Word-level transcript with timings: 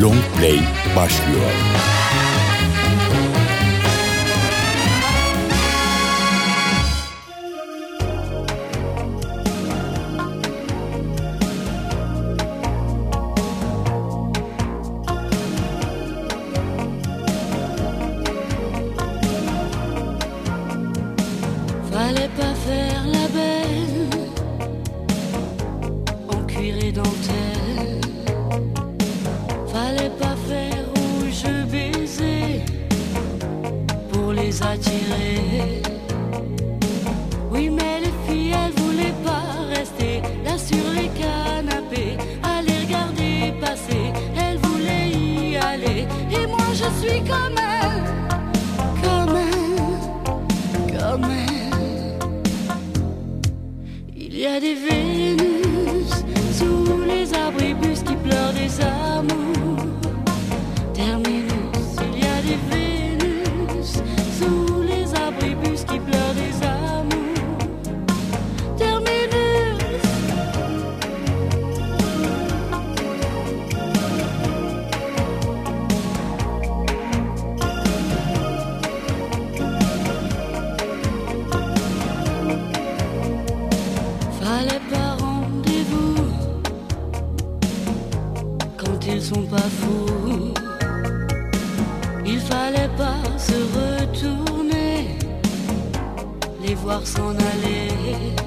Long 0.00 0.20
Play 0.36 0.60
başlıyor. 0.96 1.95
Il 92.24 92.40
fallait 92.40 92.90
pas 92.96 93.22
se 93.38 93.54
retourner, 93.78 95.18
les 96.62 96.74
voir 96.74 97.04
s'en 97.06 97.30
aller. 97.30 98.45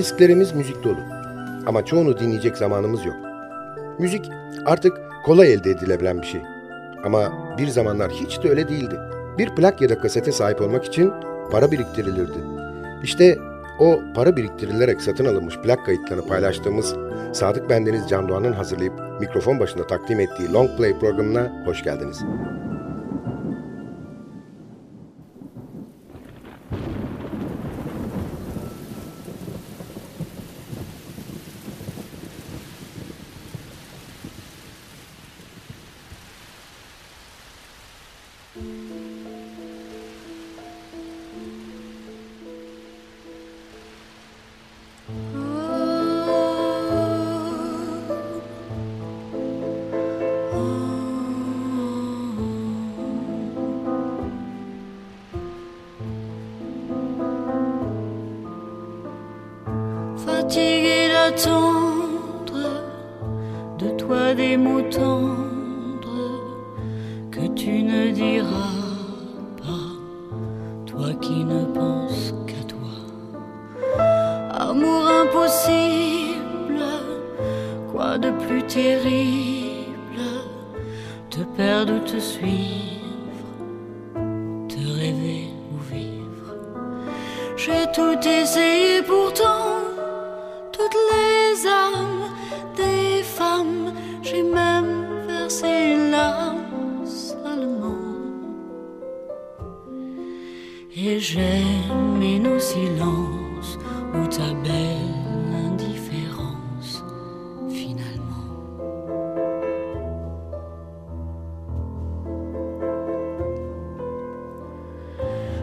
disklerimiz 0.00 0.52
müzik 0.52 0.84
dolu. 0.84 1.00
Ama 1.66 1.84
çoğunu 1.84 2.18
dinleyecek 2.18 2.56
zamanımız 2.56 3.04
yok. 3.04 3.16
Müzik 3.98 4.30
artık 4.66 4.92
kolay 5.24 5.52
elde 5.52 5.70
edilebilen 5.70 6.22
bir 6.22 6.26
şey. 6.26 6.40
Ama 7.04 7.32
bir 7.58 7.68
zamanlar 7.68 8.10
hiç 8.10 8.42
de 8.42 8.50
öyle 8.50 8.68
değildi. 8.68 8.96
Bir 9.38 9.54
plak 9.54 9.80
ya 9.80 9.88
da 9.88 9.98
kasete 9.98 10.32
sahip 10.32 10.60
olmak 10.60 10.84
için 10.84 11.12
para 11.50 11.72
biriktirilirdi. 11.72 12.38
İşte 13.02 13.38
o 13.78 14.00
para 14.14 14.36
biriktirilerek 14.36 15.00
satın 15.00 15.24
alınmış 15.24 15.58
plak 15.58 15.86
kayıtlarını 15.86 16.26
paylaştığımız 16.26 16.94
Sadık 17.32 17.70
Bendeniz 17.70 18.08
Can 18.08 18.28
Doğan'ın 18.28 18.52
hazırlayıp 18.52 18.94
mikrofon 19.20 19.60
başında 19.60 19.86
takdim 19.86 20.20
ettiği 20.20 20.52
Long 20.52 20.76
Play 20.76 20.98
programına 20.98 21.52
hoş 21.64 21.82
geldiniz. 21.82 22.24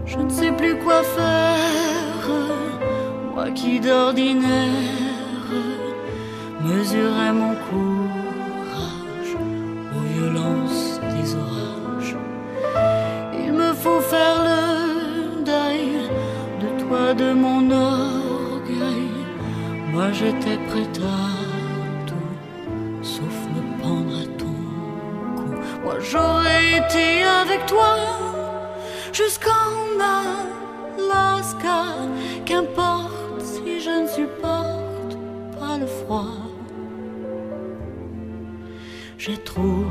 Je 0.08 0.18
ne 0.18 0.30
sais 0.30 0.54
plus 0.54 0.78
quoi 0.80 1.04
faire, 1.04 2.30
moi 3.34 3.52
qui 3.52 3.80
d'ordinaire 3.82 4.72
mesurais 6.62 7.34
mon 7.34 7.54
courage 7.70 9.34
aux 9.96 10.06
violences 10.14 11.02
des 11.14 11.36
orages. 11.36 12.16
Il 13.34 13.52
me 13.52 13.74
faut 13.74 14.00
faire 14.00 14.38
le 14.50 15.44
deuil 15.44 16.10
de 16.62 16.70
toi, 16.84 17.14
de 17.14 17.34
mon 17.34 17.70
orgueil. 17.70 19.12
Moi 19.92 20.14
j'étais 20.14 20.58
prête 20.70 21.00
à 21.00 22.08
tout, 22.08 23.04
sauf 23.04 23.38
me 23.54 23.62
pendre 23.82 24.16
à 24.24 24.26
ton 24.38 24.56
cou. 25.36 25.50
Moi 25.84 25.98
j'aurais 26.00 26.78
été 26.78 27.24
avec 27.24 27.66
toi 27.66 27.98
jusqu'en 29.12 29.67
qu'importe 32.46 33.42
si 33.42 33.82
je 33.82 34.04
ne 34.04 34.08
supporte 34.08 35.14
pas 35.60 35.78
le 35.78 35.88
froid. 35.88 36.36
J'ai 39.18 39.38
trop 39.38 39.87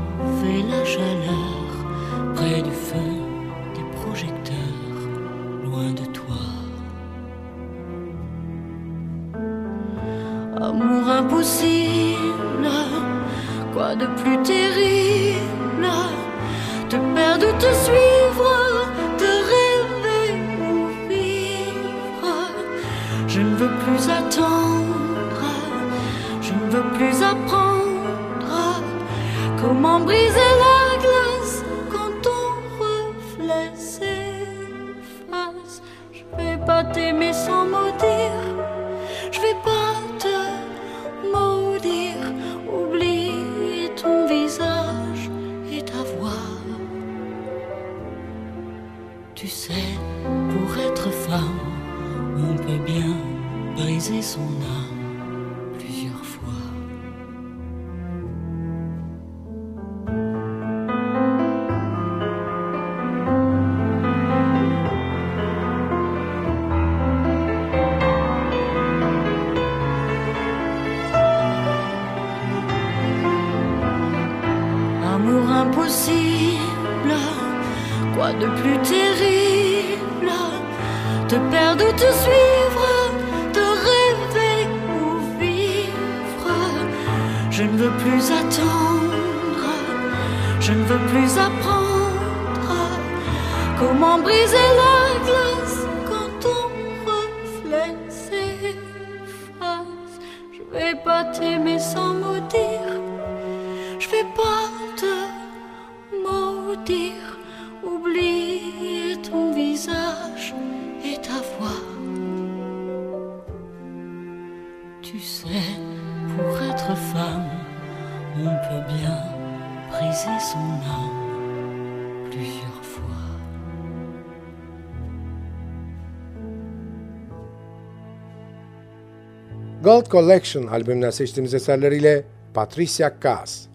Gold 129.83 130.05
Collection 130.11 130.67
albümünden 130.67 131.09
seçtiğimiz 131.09 131.53
eserleriyle 131.53 132.23
Patricia 132.53 133.13
Cass. 133.23 133.67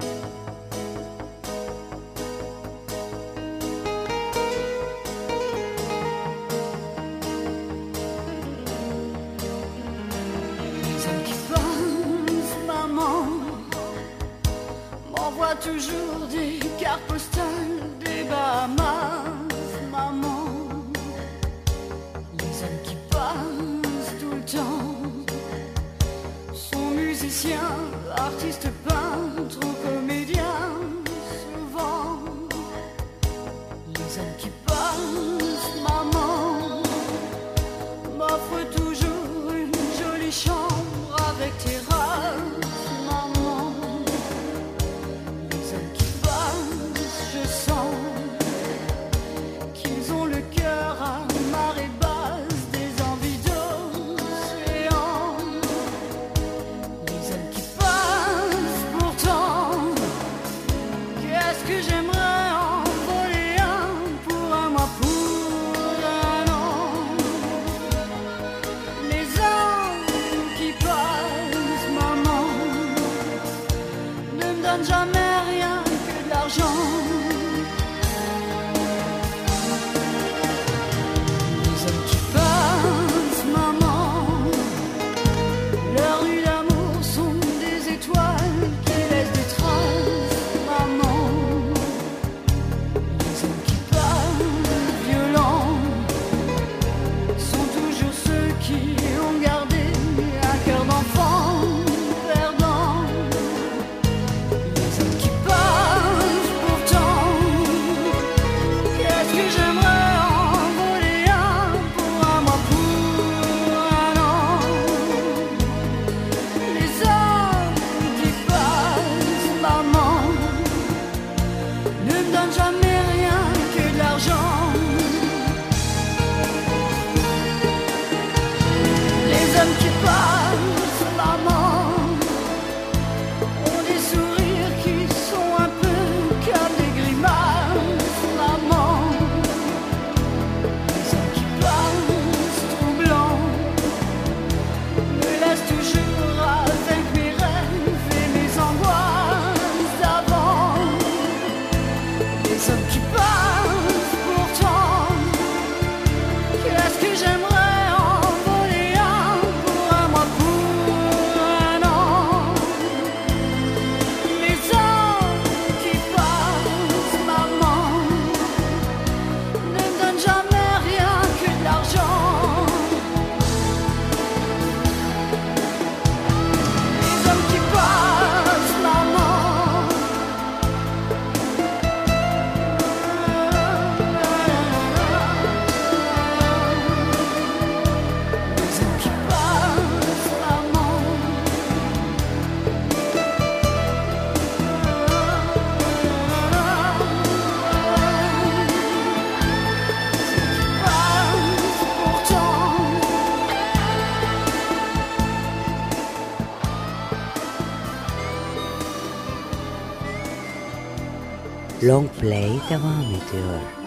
devam 212.71 213.01
ediyor. 213.01 213.82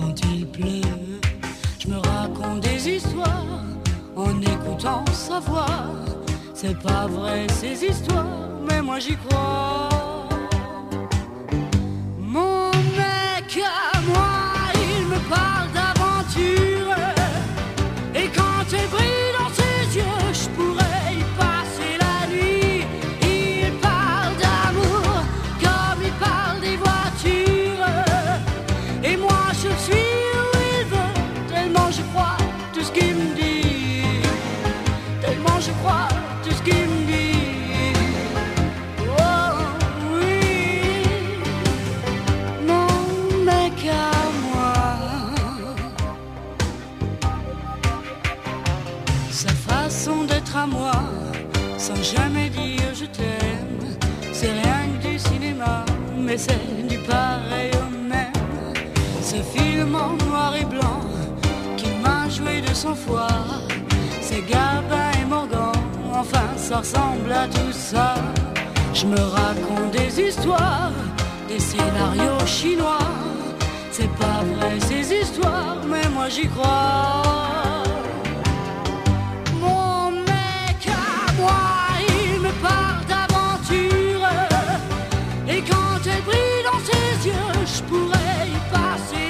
quand 0.00 0.14
il 0.32 0.46
pleut. 0.46 0.80
Je 1.78 1.88
me 1.88 1.98
raconte 1.98 2.60
des 2.60 2.88
histoires 2.88 3.64
en 4.16 4.40
écoutant 4.40 5.04
sa 5.12 5.40
voix. 5.40 5.66
C'est 6.54 6.78
pas 6.78 7.06
vrai 7.06 7.46
ces 7.48 7.84
histoires, 7.84 8.26
mais 8.68 8.82
moi 8.82 8.98
j'y 8.98 9.16
crois. 9.16 9.88
c'est 56.40 56.86
du 56.88 56.98
pareil 56.98 57.70
au 57.82 57.88
même. 58.12 58.32
Ce 59.30 59.36
film 59.54 59.94
en 59.94 60.12
noir 60.24 60.54
et 60.60 60.64
blanc 60.64 61.00
qui 61.76 61.90
m'a 62.02 62.28
joué 62.36 62.60
de 62.68 62.74
son 62.74 62.94
foie. 62.94 63.44
C'est 64.22 64.42
Gabin 64.52 65.10
et 65.20 65.26
Morgan, 65.26 65.72
enfin 66.12 66.48
ça 66.56 66.78
ressemble 66.78 67.32
à 67.32 67.46
tout 67.46 67.72
ça. 67.72 68.14
Je 68.94 69.06
me 69.06 69.20
raconte 69.38 69.90
des 69.92 70.12
histoires, 70.28 70.92
des 71.48 71.60
scénarios 71.60 72.46
chinois. 72.46 73.08
C'est 73.92 74.12
pas 74.22 74.40
vrai 74.54 74.74
ces 74.88 75.04
histoires, 75.20 75.82
mais 75.92 76.08
moi 76.14 76.28
j'y 76.28 76.48
crois. 76.48 77.79
quand 85.90 86.06
elle 86.06 86.22
brille 86.22 86.64
dans 86.64 86.78
ses 86.78 87.28
yeux, 87.28 87.66
je 87.66 87.82
pourrais 87.82 88.46
y 88.46 88.72
passer. 88.72 89.29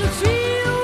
should 0.00 0.10
feel 0.12 0.79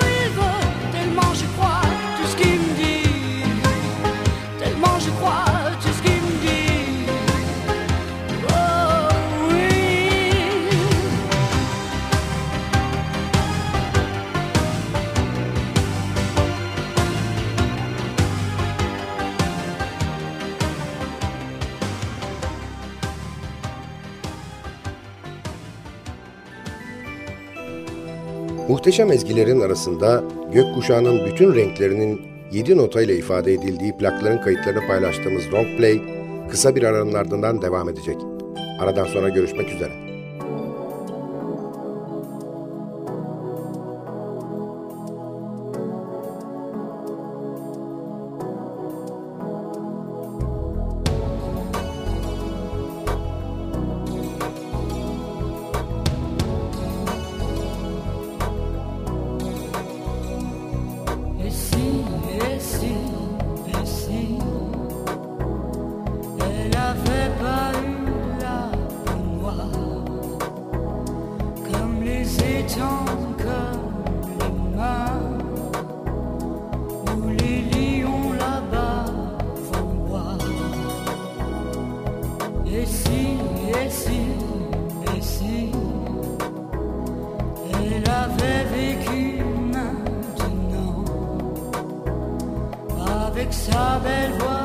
Muhteşem 28.77 29.13
ezgilerin 29.13 29.61
arasında 29.61 30.25
gökkuşağının 30.53 31.27
bütün 31.27 31.55
renklerinin 31.55 32.21
7 32.53 32.77
notayla 32.77 33.15
ifade 33.15 33.53
edildiği 33.53 33.97
plakların 33.97 34.41
kayıtlarını 34.41 34.87
paylaştığımız 34.87 35.53
Long 35.53 35.79
Play 35.79 36.03
kısa 36.51 36.77
bir 36.77 36.83
aranın 36.83 37.15
ardından 37.15 37.63
devam 37.63 37.89
edecek. 37.89 38.17
Aradan 38.81 39.05
sonra 39.05 39.29
görüşmek 39.29 39.73
üzere. 39.73 40.06
Sa 93.67 93.99
belle 93.99 94.56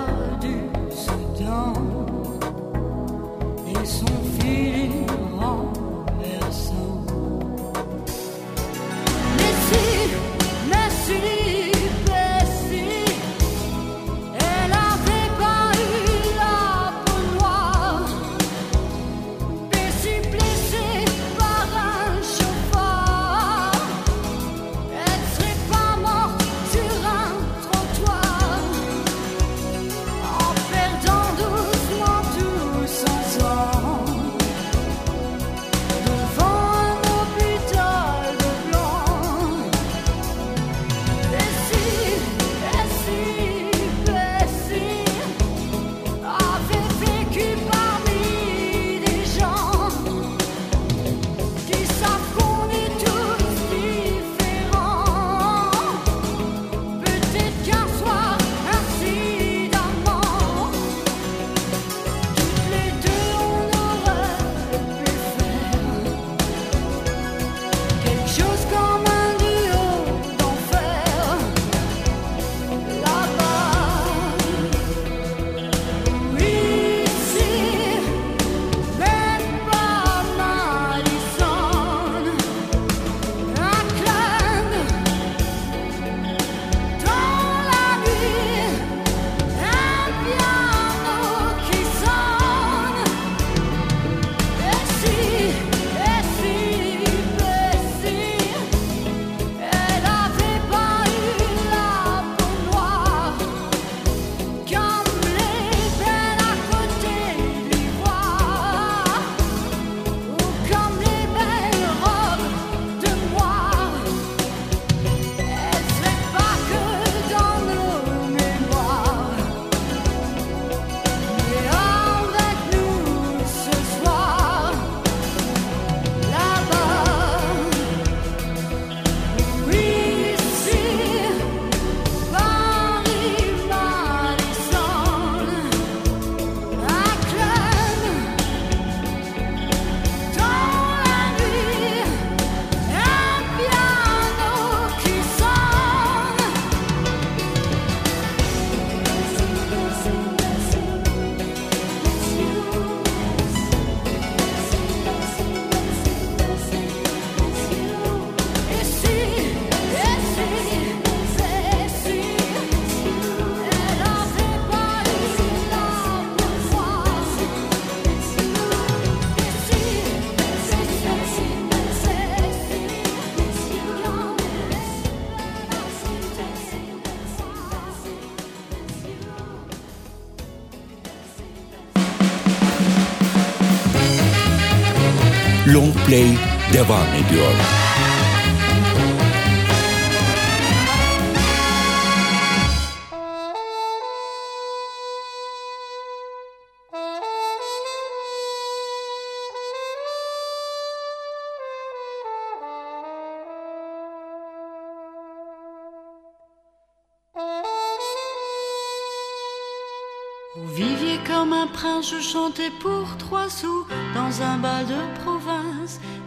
Vous 210.56 210.68
viviez 210.74 211.20
comme 211.28 211.54
un 211.54 211.68
prince, 211.68 212.12
je 212.12 212.22
chantais 212.22 212.72
pour 212.82 213.18
trois 213.18 213.50
sous 213.50 213.86
dans 214.16 214.42
un 214.42 214.58
bal 214.58 214.86
de 214.86 215.22
province 215.22 215.61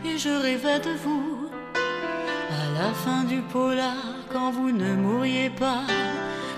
et 0.05 0.19
je 0.19 0.29
rêvais 0.29 0.81
de 0.81 0.95
vous. 1.05 1.49
À 1.75 2.83
la 2.83 2.93
fin 2.93 3.25
du 3.25 3.41
polar, 3.41 3.97
quand 4.33 4.51
vous 4.51 4.71
ne 4.71 4.95
mourriez 4.95 5.51
pas, 5.51 5.85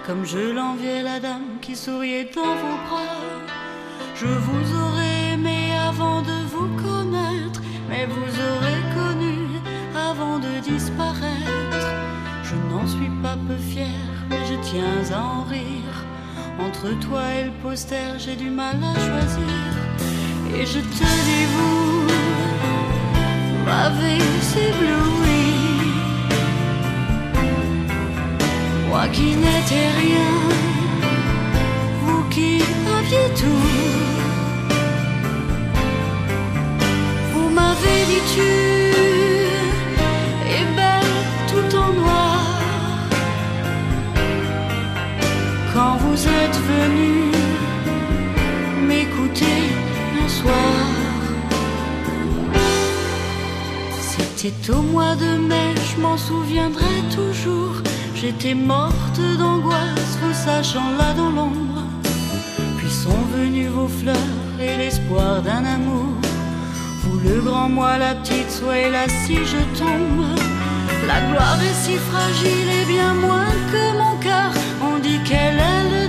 comme 0.07 0.25
je 0.25 0.39
l'enviais 0.39 1.03
la 1.03 1.21
dame 1.21 1.59
qui 1.61 1.75
souriait 1.75 2.31
dans 2.35 2.55
vos 2.63 2.79
bras. 2.87 3.21
Je 4.15 4.27
vous 4.27 4.79
aurais 4.83 5.35
aimé 5.35 5.73
avant 5.89 6.23
de 6.23 6.37
vous 6.53 6.69
connaître, 6.77 7.61
mais 7.89 8.07
vous 8.07 8.33
aurez 8.53 8.81
connu 8.95 9.37
avant 9.95 10.39
de 10.39 10.61
disparaître. 10.61 11.89
Je 12.45 12.57
n'en 12.71 12.87
suis 12.87 13.11
pas 13.23 13.37
peu 13.49 13.57
fier, 13.57 14.01
mais 14.31 14.45
je 14.49 14.55
tiens 14.69 15.17
à 15.17 15.21
en 15.21 15.43
rire. 15.45 15.97
Entre 16.59 16.99
toi 17.01 17.23
et 17.39 17.45
le 17.45 17.53
poster, 17.63 18.19
j'ai 18.19 18.37
du 18.37 18.49
mal 18.51 18.77
à 18.83 18.95
choisir. 18.95 19.77
Et 20.55 20.65
je 20.65 20.79
te 20.79 21.05
vous 21.55 22.06
m'avez 23.67 24.19
ébloui. 24.69 25.45
Moi 28.89 29.05
qui 29.13 29.29
n'étais 29.45 29.89
rien, 30.03 30.33
vous 32.03 32.23
qui 32.35 32.63
aviez 32.99 33.29
tout. 33.41 33.67
Vous 37.33 37.49
m'avez 37.59 37.99
dit 38.11 38.25
tu 38.35 38.53
es 40.57 40.65
belle 40.79 41.17
tout 41.51 41.71
en 41.85 41.91
noir. 42.03 42.41
Quand 45.75 45.97
vous 46.05 46.21
êtes 46.43 46.59
venu 46.73 47.15
m'écouter 48.89 49.61
un 50.25 50.29
soir, 50.29 50.76
c'était 54.47 54.71
au 54.73 54.83
mois 54.83 55.17
de 55.17 55.37
mai, 55.49 55.75
je 55.91 56.01
m'en 56.01 56.17
souviendrai 56.17 56.97
toujours. 57.15 57.83
J'étais 58.15 58.55
morte 58.55 59.21
d'angoisse, 59.39 60.19
vous 60.23 60.35
sachant 60.35 60.91
là 60.99 61.13
dans 61.17 61.31
l'ombre. 61.31 61.83
Puis 62.79 62.91
sont 62.91 63.25
venues 63.35 63.69
vos 63.69 63.89
fleurs 63.89 64.37
et 64.61 64.77
l'espoir 64.77 65.43
d'un 65.43 65.65
amour. 65.65 66.15
Vous 67.03 67.19
le 67.19 67.41
grand, 67.41 67.69
moi 67.69 67.99
la 67.99 68.15
petite, 68.15 68.51
soyez 68.51 68.91
là 68.91 69.07
si 69.09 69.35
je 69.35 69.63
tombe. 69.79 70.27
La 71.07 71.21
gloire 71.29 71.59
est 71.61 71.79
si 71.85 71.97
fragile 71.97 72.69
et 72.81 72.85
bien 72.87 73.15
moins 73.15 73.55
que 73.73 73.85
mon 74.01 74.17
cœur. 74.19 74.53
On 74.81 74.99
dit 74.99 75.21
qu'elle 75.25 75.59
est 75.59 75.85
le 75.91 76.07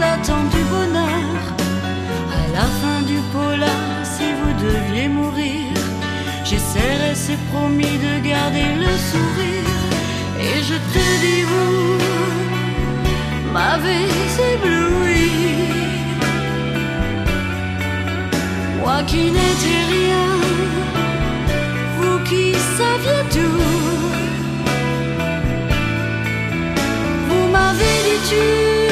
l'attente 0.00 0.50
du 0.50 0.62
bonheur. 0.74 1.36
À 2.40 2.44
la 2.56 2.66
fin 2.80 3.00
du 3.06 3.18
polar, 3.32 3.84
si 4.02 4.26
vous 4.38 4.52
deviez 4.66 5.08
mourir, 5.08 5.72
j'essaierai, 6.52 7.14
c'est 7.14 7.40
promis, 7.52 7.96
de 8.06 8.12
garder 8.28 8.68
le 8.84 8.92
sourire. 9.10 9.80
Et 10.48 10.56
je 10.68 10.76
te 10.92 11.04
dis, 11.22 11.42
vous 11.50 11.98
m'avez 13.52 14.04
ébloui. 14.52 15.30
Moi 18.80 18.98
qui 19.06 19.24
n'étais 19.36 19.82
rien, 19.94 20.26
vous 21.98 22.18
qui 22.28 22.54
saviez 22.78 23.24
tout. 23.36 23.62
Vous 27.28 27.44
m'avez 27.54 27.94
dit 28.06 28.20
tu. 28.28 28.82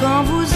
Quand 0.00 0.22
vous 0.24 0.55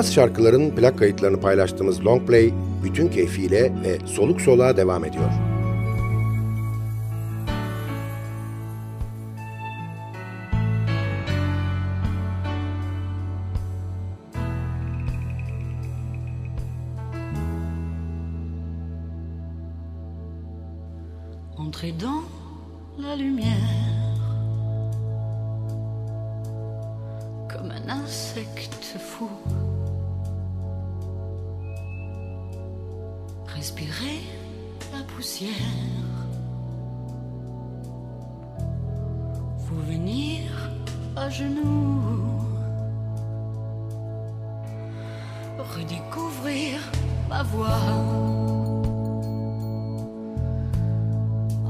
Unutulmaz 0.00 0.14
şarkıların 0.14 0.70
plak 0.70 0.98
kayıtlarını 0.98 1.40
paylaştığımız 1.40 2.04
Long 2.04 2.26
Play 2.26 2.54
bütün 2.84 3.08
keyfiyle 3.08 3.72
ve 3.84 4.06
soluk 4.06 4.40
soluğa 4.40 4.76
devam 4.76 5.04
ediyor. 5.04 5.30
Entrez 21.58 22.00
dans 22.00 22.24
la 22.98 23.14
lumière 23.16 23.90
comme 27.48 27.72
un 27.72 27.88
insecte 27.88 28.98
fou. 28.98 29.59
Respirez 33.70 34.22
la 34.92 35.04
poussière. 35.04 35.48
Vous 39.58 39.80
venir 39.82 40.42
à 41.14 41.30
genoux. 41.30 42.20
Redécouvrir 45.76 46.80
ma 47.28 47.44
voix. 47.44 47.80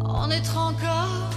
en 0.02 0.30
être 0.30 0.56
encore 0.56 1.30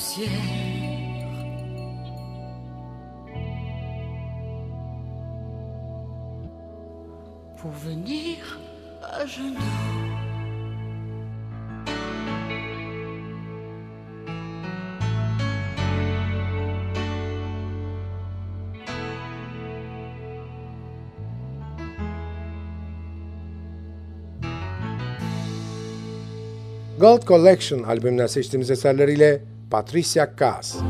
poussière. 0.00 0.28
Pour 7.58 7.70
venir 7.72 8.58
à 9.02 9.26
genoux. 9.26 9.56
Gold 26.98 27.24
Collection 27.24 27.82
albümünden 27.82 28.26
seçtiğimiz 28.26 28.70
eserleriyle 28.70 29.49
Patricia 29.70 30.26
Kaas. 30.26 30.82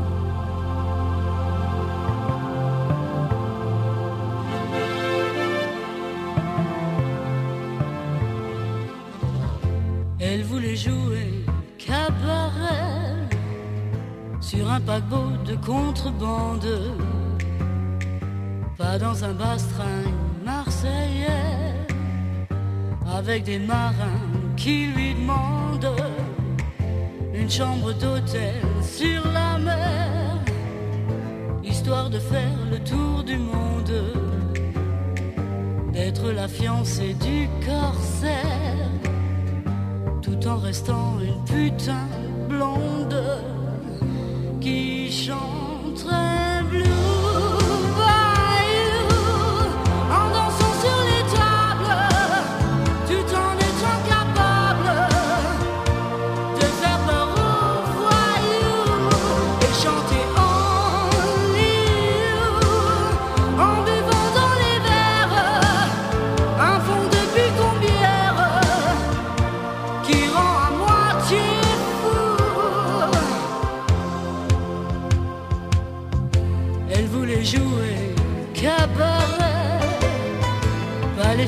Elle 10.19 10.43
voulait 10.43 10.75
jouer 10.75 11.45
cabaret 11.77 13.29
sur 14.39 14.69
un 14.71 14.81
paquebot 14.81 15.37
de 15.45 15.55
contrebande, 15.57 16.67
pas 18.79 18.97
dans 18.97 19.23
un 19.23 19.33
bastringue 19.33 20.15
marseillais, 20.43 21.75
avec 23.05 23.43
des 23.43 23.59
marins 23.59 24.25
qui 24.57 24.87
lui 24.87 25.13
demandent 25.13 25.95
une 27.41 27.49
chambre 27.49 27.91
d'hôtel 27.93 28.61
sur 28.83 29.25
la 29.31 29.57
mer, 29.57 30.39
histoire 31.63 32.09
de 32.09 32.19
faire 32.19 32.57
le 32.69 32.79
tour 32.79 33.23
du 33.23 33.37
monde, 33.37 33.91
d'être 35.91 36.31
la 36.31 36.47
fiancée 36.47 37.15
du 37.15 37.49
corsaire 37.65 38.89
tout 40.21 40.47
en 40.47 40.57
restant 40.57 41.17
une 41.19 41.43
putain 41.45 42.07
blonde 42.47 43.23
qui 44.59 45.11
chanterait 45.11 45.60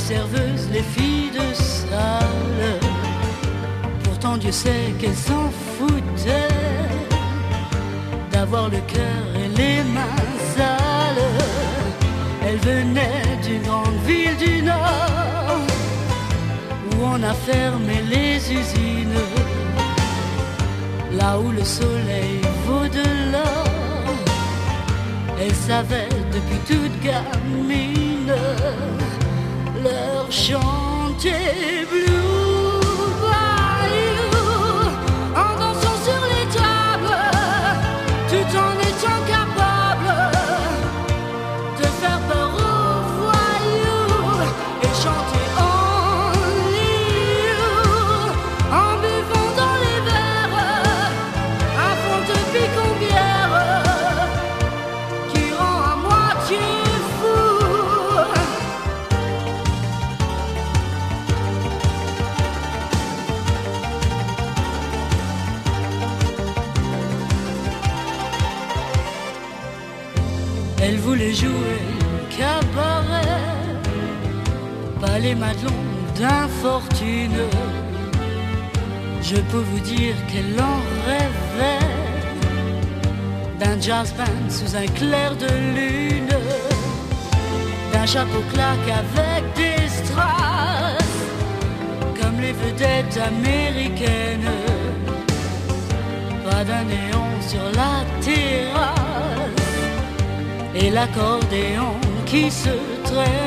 serveuses, 0.04 0.68
les 0.72 0.86
filles 0.96 1.32
de 1.32 1.48
salle. 1.54 2.70
Pourtant 4.04 4.38
Dieu 4.38 4.52
sait 4.52 4.88
qu'elle 5.00 5.16
s'en 5.16 5.50
foutait 5.74 6.60
d'avoir 8.32 8.66
le 8.70 8.82
cœur 8.96 9.26
et 9.42 9.50
les 9.60 9.80
mains 9.96 10.30
sales. 10.56 11.30
Elle 12.46 12.62
venait 12.72 13.38
d'une 13.46 13.63
grande 13.70 14.00
ville 14.06 14.38
du 14.46 14.62
Nord 14.62 15.62
où 16.89 16.96
on 17.16 17.24
a 17.24 17.34
fermé 17.34 17.98
les 18.13 18.38
usines, 18.60 19.24
là 21.20 21.39
où 21.39 21.50
le 21.60 21.63
soleil 21.63 22.42
vaut 22.66 22.89
de 23.00 23.08
l'or. 23.32 24.16
Elle 25.39 25.56
savait 25.70 26.13
depuis 26.36 26.62
toute 26.70 26.96
gamine 27.02 28.12
les 75.34 75.39
madelons 75.39 75.86
d'infortune. 76.19 77.41
Je 79.22 79.38
peux 79.50 79.65
vous 79.72 79.80
dire 79.80 80.15
qu'elle 80.28 80.60
en 80.72 80.80
rêvait. 81.08 81.88
D'un 83.60 83.80
jazz 83.80 84.13
band 84.17 84.50
sous 84.50 84.76
un 84.76 84.88
clair 85.00 85.36
de 85.36 85.52
lune, 85.76 86.36
d'un 87.93 88.06
chapeau 88.06 88.43
claque 88.54 88.89
avec 89.04 89.43
des 89.56 89.88
strass, 90.00 91.13
comme 92.19 92.38
les 92.41 92.56
vedettes 92.63 93.19
américaines. 93.32 94.54
Pas 96.46 96.63
d'un 96.69 96.84
néon 96.93 97.28
sur 97.52 97.65
la 97.80 97.96
terrasse. 98.22 98.93
Et 100.76 100.89
l'accordéon 100.89 101.93
qui 102.26 102.52
se 102.52 102.76
traîne 103.04 103.43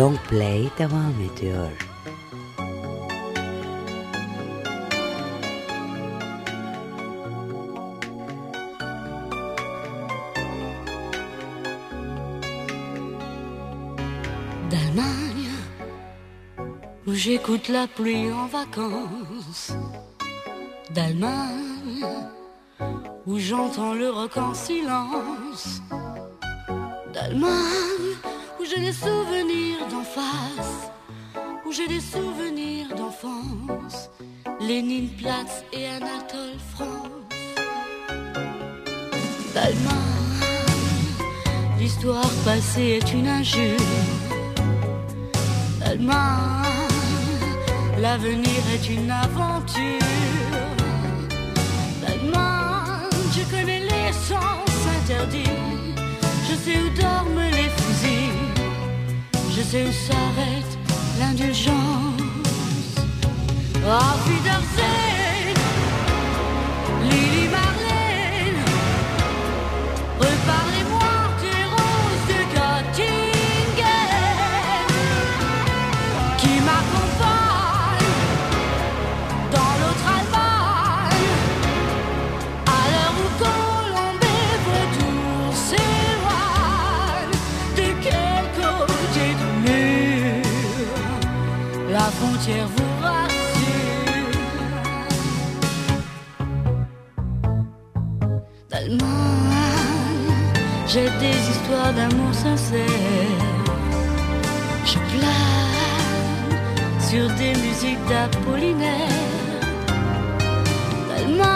Long 0.00 0.16
Play 0.28 0.70
devam 0.78 1.12
ediyor. 1.20 1.76
d'Allemagne 14.70 15.50
où 17.06 17.12
j'écoute 17.12 17.68
la 17.68 17.86
pluie 17.86 18.32
en 18.32 18.46
vacances 18.46 19.72
d'Allemagne, 20.94 22.06
où 23.26 23.38
j'entends 23.38 23.92
le 23.92 24.08
rock 24.08 24.38
en 24.38 24.54
silence, 24.54 25.82
d'Allemagne, 27.12 28.16
où 28.58 28.64
j'ai 28.64 28.80
des 28.80 28.92
souvenirs 28.92 29.49
face, 30.14 30.90
où 31.64 31.72
j'ai 31.72 31.88
des 31.88 32.00
souvenirs 32.00 32.88
d'enfance, 32.96 34.10
Lénine, 34.60 35.10
Platz 35.10 35.64
et 35.72 35.86
Anatole 35.86 36.58
France, 36.72 37.08
d'Allemagne, 39.54 40.48
l'histoire 41.78 42.30
passée 42.44 43.00
est 43.00 43.12
une 43.12 43.28
injure, 43.28 43.78
d'Allemagne 45.80 46.60
L'avenir 48.00 48.62
est 48.72 48.88
une 48.88 49.10
aventure. 49.10 50.08
L'Allemagne, 52.00 53.10
je 53.30 53.42
connais 53.54 53.80
les 53.80 54.12
sens 54.12 54.70
interdits. 54.96 55.58
Je 56.48 56.54
sais 56.54 56.78
où 56.80 56.88
dorment 56.98 57.50
les 57.50 57.68
fusils. 57.68 58.39
Où 59.60 59.92
s'arrête 59.92 60.78
l'indulgence. 61.18 61.74
Oh, 63.86 64.16
Wiedersehen, 64.26 64.99
D'Allemagne, 111.08 111.48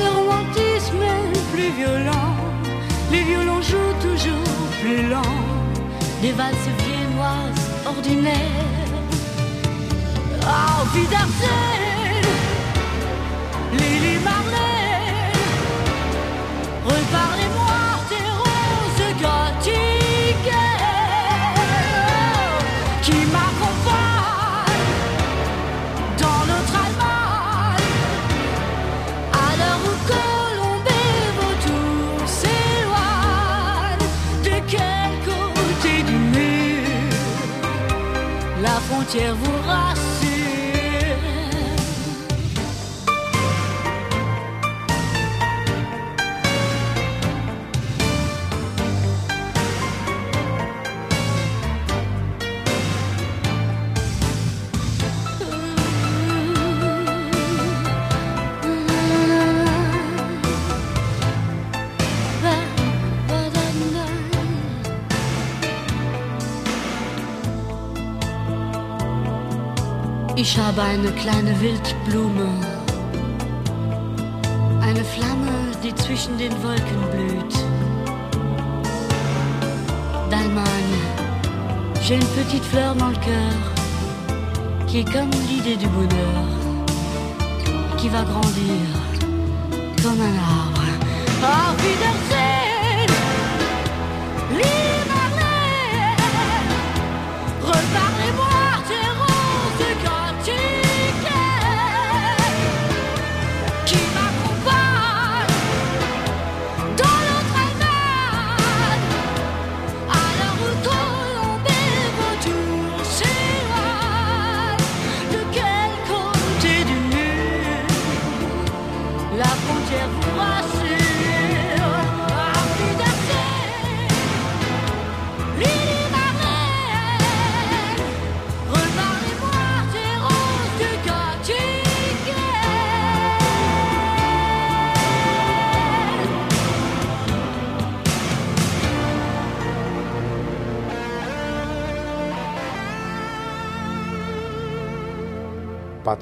le 0.00 0.08
romantisme 0.16 1.02
est 1.02 1.38
plus 1.52 1.70
violent. 1.70 2.34
Les 3.12 3.22
violons 3.22 3.62
jouent 3.62 3.96
toujours 4.02 4.68
plus 4.80 5.08
lent. 5.08 5.38
Des 6.20 6.32
valses 6.32 6.70
viennoises 6.84 7.70
ordinaires. 7.86 8.88
Oh, 10.42 10.80
Wiedersehen, 10.94 12.26
Lily 13.74 14.18
Marlène. 14.24 14.77
La 39.08 39.14
frontière 39.14 39.34
vous 39.36 39.66
rassure 39.66 40.07
Habe 70.78 70.90
eine 70.90 71.10
kleine 71.10 71.60
Wildblume, 71.60 72.48
eine 74.80 75.04
Flamme, 75.04 75.72
die 75.82 75.92
zwischen 75.96 76.38
den 76.38 76.52
Wolken 76.62 77.02
blüht. 77.10 77.54
D'Allemagne, 80.30 81.00
j'ai 82.00 82.14
une 82.14 82.20
petite 82.20 82.64
fleur 82.64 82.94
dans 82.94 83.08
le 83.08 83.16
cœur, 83.16 84.86
qui 84.86 85.00
est 85.00 85.12
comme 85.12 85.30
l'idée 85.48 85.76
du 85.76 85.88
bonheur, 85.88 86.44
qui 87.96 88.08
va 88.08 88.22
grandir 88.22 88.86
comme 90.00 90.20
un 90.20 90.36
arbre. 90.38 90.84
Oh, 91.42 91.74
Wiedersehen, 91.82 92.48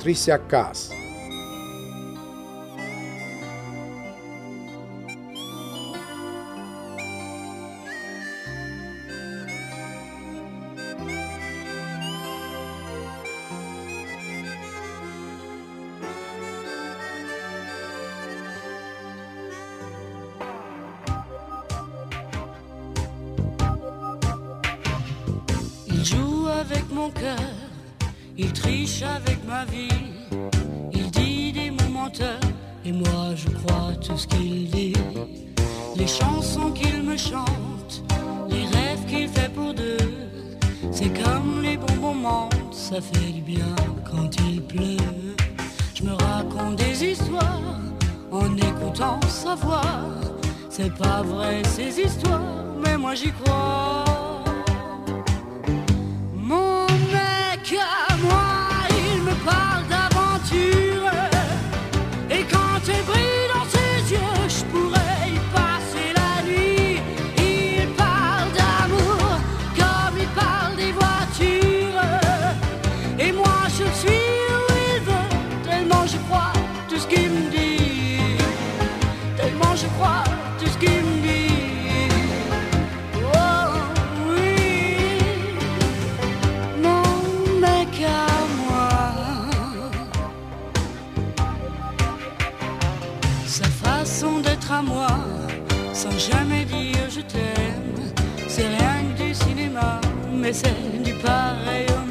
Patrícia 0.07 0.39
Kass. 0.39 0.96
En 48.37 48.57
écoutant 48.57 49.21
sa 49.29 49.55
voix. 49.55 49.83
C'est 50.69 50.95
pas 50.95 51.23
vrai 51.23 51.63
ces 51.65 52.01
histoires, 52.01 52.41
mais 52.83 52.97
moi 52.97 53.15
j'y 53.15 53.33
crois. 53.33 54.26
Pareil 101.27 101.87
au. 101.91 102.07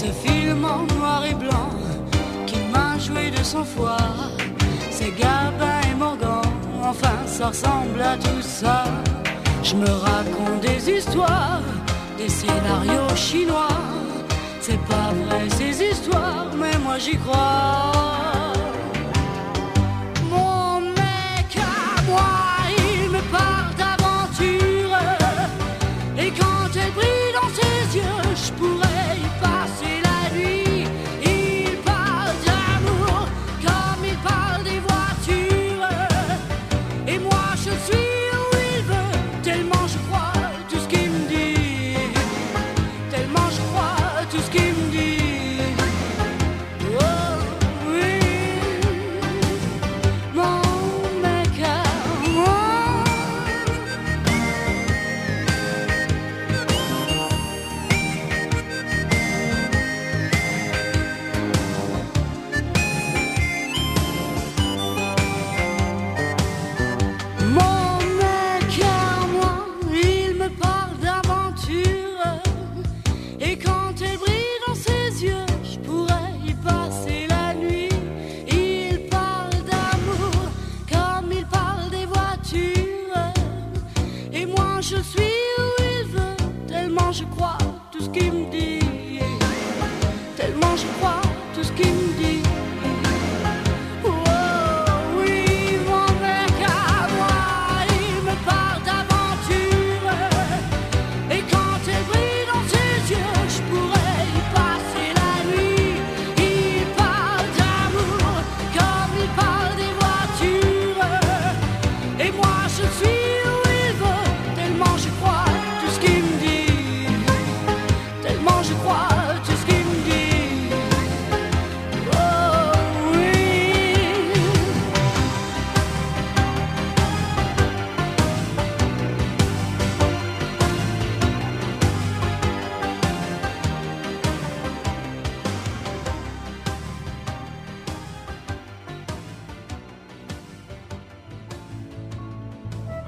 Ce 0.00 0.06
film 0.24 0.64
en 0.64 0.82
noir 0.94 1.22
et 1.30 1.34
blanc 1.34 1.70
qui 2.46 2.60
m'a 2.72 2.98
joué 2.98 3.30
de 3.30 3.42
son 3.42 3.64
foi. 3.64 3.98
C'est 4.90 5.12
Gabin 5.20 5.80
et 5.90 5.94
Morgan, 5.94 6.48
enfin 6.82 7.18
ça 7.26 7.48
ressemble 7.48 8.00
à 8.12 8.16
tout 8.16 8.42
ça. 8.60 8.84
Je 9.62 9.74
me 9.74 9.90
raconte 10.08 10.60
des 10.62 10.80
histoires, 10.96 11.66
des 12.16 12.28
scénarios 12.28 13.14
chinois. 13.14 13.76
C'est 14.60 14.82
pas 14.92 15.10
vrai 15.20 15.44
ces 15.58 15.74
histoires, 15.90 16.50
mais 16.60 16.76
moi 16.84 16.96
j'y 16.98 17.16
crois. 17.24 18.29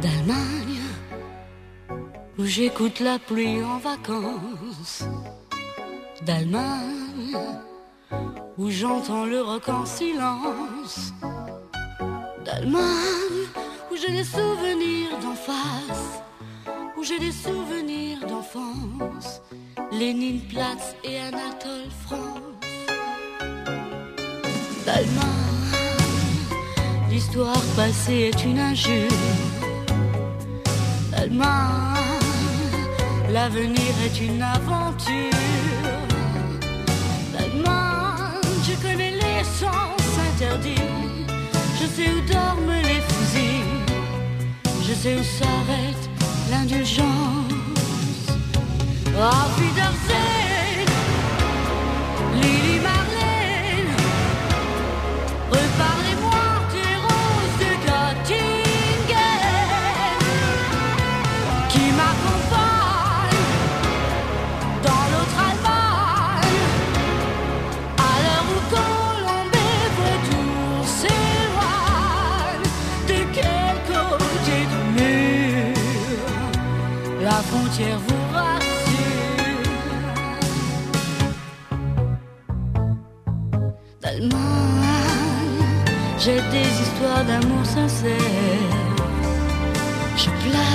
d'Allemagne, 0.00 0.82
où 2.38 2.44
j'écoute 2.44 3.00
la 3.00 3.18
pluie 3.18 3.62
en 3.62 3.78
vacances. 3.78 5.04
D'Allemagne, 6.24 7.36
où 8.56 8.70
j'entends 8.70 9.24
le 9.24 9.40
rock 9.40 9.68
en 9.68 9.86
silence. 9.86 11.12
D'Allemagne, 12.44 13.46
où 13.90 13.96
j'ai 13.96 14.12
des 14.12 14.24
souvenirs 14.24 15.18
d'en 15.22 15.34
face, 15.34 16.22
où 16.96 17.02
j'ai 17.02 17.18
des 17.18 17.32
souvenirs 17.32 18.20
d'enfance. 18.26 19.42
Lénine 19.90 20.40
Platz 20.48 20.94
et 21.02 21.18
Anatole 21.18 21.90
France. 22.04 22.42
D'Allemagne, 24.84 25.68
l'histoire 27.10 27.62
passée 27.76 28.30
est 28.32 28.44
une 28.44 28.58
injure. 28.58 29.67
L'avenir 33.30 33.92
est 34.04 34.20
une 34.20 34.42
aventure. 34.42 35.32
L'Allemagne, 37.32 38.40
je 38.62 38.74
connais 38.86 39.12
les 39.12 39.44
sens 39.44 40.00
interdits. 40.28 40.74
Je 41.80 41.86
sais 41.86 42.10
où 42.10 42.20
dorment 42.32 42.80
les 42.82 43.00
fusils. 43.00 43.84
Je 44.86 44.94
sais 44.94 45.16
où 45.16 45.22
s'arrête 45.22 46.04
l'indulgence. 46.50 47.48
Auf 49.20 49.58
frontière 77.78 77.98
vous 77.98 78.24
rassure? 78.34 79.68
D'Allemagne. 84.02 84.38
J'ai 86.18 86.40
des 86.50 86.70
histoires 86.82 87.24
d'amour 87.24 87.64
sincère. 87.64 88.16
Je 90.16 90.30
plane 90.42 90.72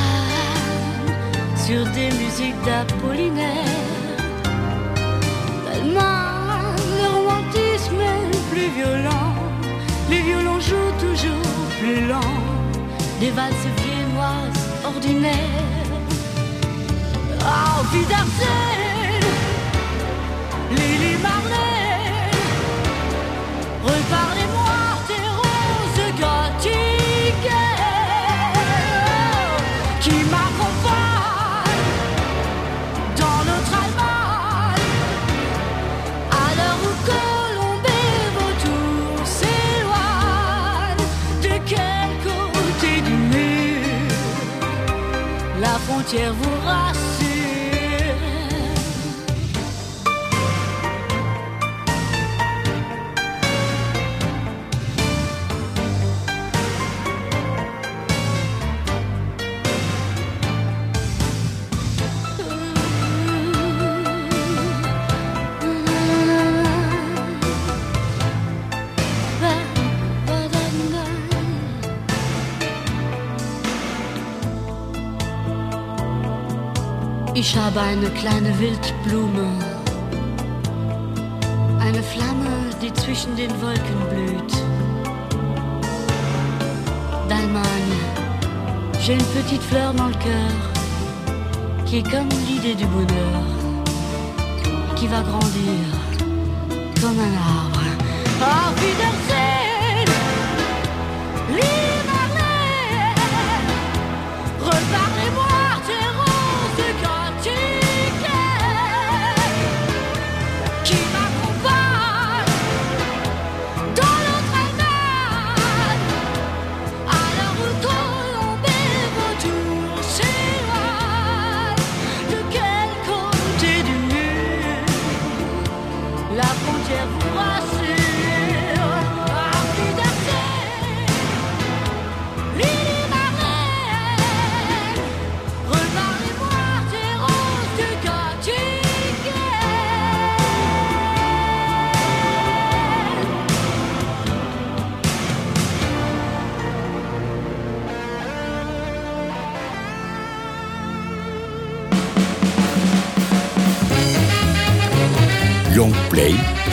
sur 1.57 1.83
des 1.91 2.09
musiques 2.21 2.61
d'Apollinaire. 2.63 3.47
Tellement 5.65 6.71
le 6.99 7.07
romantisme 7.15 7.99
est 7.99 8.37
plus 8.51 8.69
violent. 8.79 9.35
Les 10.09 10.21
violons 10.21 10.59
jouent 10.59 10.95
toujours 10.99 11.67
plus 11.79 12.07
lent. 12.07 12.33
Des 13.19 13.31
valses 13.31 13.67
viennoises 13.77 14.63
ordinaires. 14.85 15.72
Oh, 17.55 17.83
vie 17.91 18.05
d'Arsène, 18.05 19.29
Lily 20.71 21.13
Marlène, 21.21 22.41
reparlez-moi 23.83 24.79
tes 25.07 25.27
roses 25.39 26.11
gothiques 26.19 27.59
qui 30.01 30.15
m'accompagnent 30.31 31.91
dans 33.21 33.41
notre 33.49 33.73
Allemagne. 33.83 34.89
À 36.31 36.47
l'heure 36.57 36.81
où 36.87 36.91
Colombe 37.05 37.85
et 37.85 38.19
Vautour 38.35 39.27
s'éloignent, 39.27 41.07
de 41.43 41.53
quel 41.67 42.09
côté 42.27 42.91
du 43.01 43.13
mur 43.13 44.09
la 45.61 45.75
frontière 45.85 46.33
vous 46.33 46.57
rassure? 46.65 47.02
Habe 77.57 77.81
eine 77.81 78.09
kleine 78.09 78.57
Wildblume, 78.59 79.47
eine 81.79 82.01
Flamme, 82.01 82.69
die 82.81 82.91
zwischen 82.93 83.35
den 83.35 83.51
Wolken 83.61 83.99
blüht. 84.09 84.53
D'Allemagne, 87.29 87.97
j'ai 88.99 89.13
une 89.13 89.29
petite 89.37 89.61
fleur 89.61 89.93
dans 89.93 90.07
le 90.07 90.15
cœur, 90.15 90.51
qui 91.85 91.97
est 91.97 92.09
comme 92.09 92.29
l'idée 92.47 92.75
du 92.75 92.85
bonheur, 92.85 93.43
qui 94.95 95.07
va 95.07 95.21
grandir 95.21 95.85
comme 97.01 97.19
un 97.19 97.35
arbre. 97.37 97.83
Ah, 98.41 98.71
Wiedersehen, 98.81 100.09
Lili 101.49 101.97
Marlène, 102.09 103.21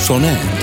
sona 0.01 0.27
erdi. 0.27 0.60